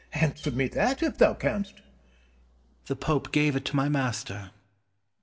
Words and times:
Answer 0.13 0.49
me 0.49 0.67
that, 0.69 1.03
if 1.03 1.19
thou 1.19 1.35
canst. 1.35 1.73
Cortez. 1.75 1.85
The 2.87 2.95
Pope 2.95 3.31
gave 3.31 3.55
it 3.55 3.65
to 3.65 3.75
my 3.75 3.87
master. 3.87 4.33
Penn. 4.39 4.49